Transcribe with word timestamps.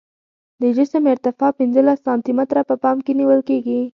د 0.61 0.63
جسم 0.77 1.03
ارتفاع 1.13 1.51
پنځلس 1.59 1.97
سانتي 2.05 2.31
متره 2.37 2.61
په 2.69 2.75
پام 2.83 2.97
کې 3.05 3.11
نیول 3.19 3.39
کیږي 3.49 3.81